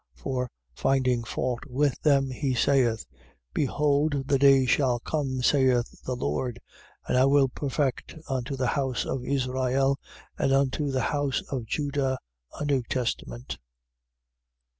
[0.15, 0.21] 8:8.
[0.23, 3.05] For, finding fault with them, he saith:
[3.53, 6.59] Behold the days shall come, saith the Lord:
[7.07, 9.99] and I will perfect, unto the house of Israel
[10.39, 12.17] and unto the house of Juda,
[12.59, 13.57] a new testament: 8:9.